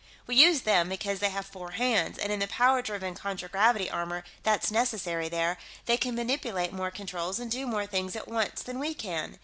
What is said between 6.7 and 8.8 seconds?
more controls and do more things at once than